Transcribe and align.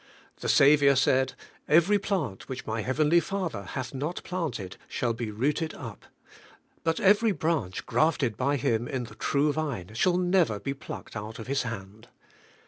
The 0.39 0.49
Saviour 0.49 0.95
said, 0.95 1.33
* 1.53 1.67
Every 1.79 1.99
plant 1.99 2.49
which 2.49 2.65
my 2.65 2.81
Heavenly 2.81 3.19
Father 3.19 3.61
hath 3.61 3.93
not 3.93 4.23
planted, 4.23 4.77
shall 4.87 5.13
be 5.13 5.29
rooted 5.29 5.75
up;' 5.75 6.07
but 6.83 6.99
every 6.99 7.33
branch 7.33 7.85
grafted 7.85 8.35
by 8.35 8.55
Him 8.55 8.87
in 8.87 9.03
the 9.03 9.13
True 9.13 9.53
Vine, 9.53 9.93
shall 9.93 10.17
never 10.17 10.59
be 10.59 10.73
plucked 10.73 11.15
out 11.15 11.37
of 11.37 11.45
His 11.45 11.61
hand. 11.61 12.07